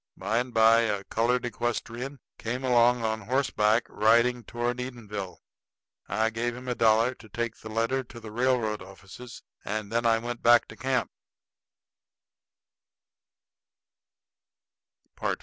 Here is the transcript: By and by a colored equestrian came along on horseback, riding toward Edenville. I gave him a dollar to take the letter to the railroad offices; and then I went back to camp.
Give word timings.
By 0.17 0.39
and 0.39 0.51
by 0.51 0.79
a 0.79 1.03
colored 1.03 1.45
equestrian 1.45 2.17
came 2.39 2.63
along 2.63 3.03
on 3.03 3.21
horseback, 3.21 3.85
riding 3.87 4.43
toward 4.43 4.79
Edenville. 4.81 5.37
I 6.07 6.31
gave 6.31 6.55
him 6.55 6.67
a 6.67 6.73
dollar 6.73 7.13
to 7.13 7.29
take 7.29 7.57
the 7.57 7.69
letter 7.69 8.03
to 8.05 8.19
the 8.19 8.31
railroad 8.31 8.81
offices; 8.81 9.43
and 9.63 9.91
then 9.91 10.07
I 10.07 10.17
went 10.17 10.41
back 10.41 10.67
to 10.69 10.75
camp. 10.75 11.11